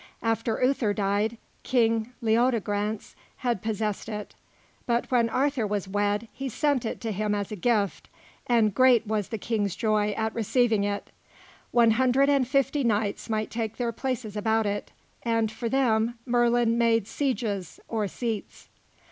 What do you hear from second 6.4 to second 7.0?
sent it